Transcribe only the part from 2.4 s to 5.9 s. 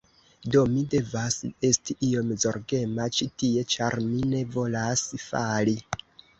zorgema ĉi tie ĉar mi ne volas fali